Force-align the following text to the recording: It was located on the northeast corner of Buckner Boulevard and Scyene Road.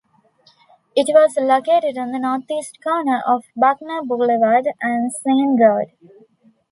It 0.95 1.13
was 1.13 1.37
located 1.37 1.95
on 1.95 2.11
the 2.11 2.17
northeast 2.17 2.79
corner 2.83 3.21
of 3.27 3.43
Buckner 3.55 4.01
Boulevard 4.03 4.65
and 4.81 5.11
Scyene 5.13 5.59
Road. 5.59 5.91